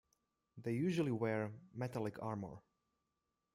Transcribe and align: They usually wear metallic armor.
They 0.57 0.71
usually 0.71 1.11
wear 1.11 1.51
metallic 1.75 2.17
armor. 2.23 2.63